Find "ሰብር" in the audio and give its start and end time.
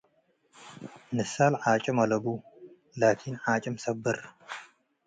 3.83-4.25